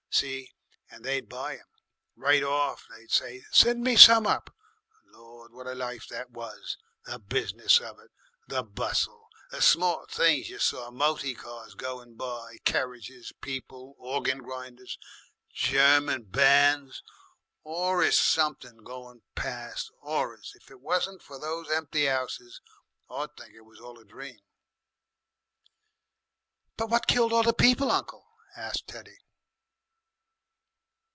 [0.13, 0.49] See?
[0.89, 1.65] And they'd buy 'em.
[2.17, 4.53] Right off they'd say, 'Send me some up.'
[5.05, 5.53] Lord!
[5.53, 6.77] what a life that was.
[7.05, 8.11] The business of it,
[8.45, 14.97] the bussel, the smart things you saw, moty cars going by, kerridges, people, organ grinders,
[15.49, 17.01] German bands.
[17.63, 20.51] Always something going past always.
[20.55, 22.59] If it wasn't for those empty 'ouses,
[23.09, 24.39] I'd think it all a dream."
[26.75, 28.27] "But what killed all the people, uncle?"
[28.57, 29.17] asked Teddy.